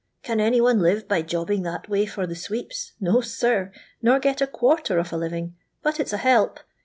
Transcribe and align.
Can 0.23 0.39
any 0.39 0.59
one 0.59 0.79
live 0.79 1.07
by 1.07 1.21
jobbing 1.21 1.61
that 1.61 1.87
way 1.87 2.07
for 2.07 2.25
the 2.25 2.33
sweeps? 2.33 2.93
No, 2.99 3.21
sir, 3.21 3.71
nor 4.01 4.17
get 4.17 4.41
a 4.41 4.47
quarter 4.47 4.97
of 4.97 5.13
a 5.13 5.15
living; 5.15 5.55
but 5.83 5.99
it 5.99 6.07
's 6.09 6.13
a 6.13 6.17
help. 6.17 6.59